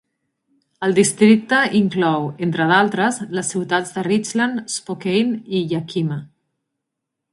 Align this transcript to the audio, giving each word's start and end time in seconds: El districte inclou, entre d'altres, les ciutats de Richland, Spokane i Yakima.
El 0.85 0.95
districte 0.99 1.59
inclou, 1.79 2.25
entre 2.47 2.67
d'altres, 2.71 3.19
les 3.41 3.51
ciutats 3.55 3.93
de 3.99 4.07
Richland, 4.09 4.65
Spokane 4.77 5.39
i 5.59 5.63
Yakima. 5.75 6.19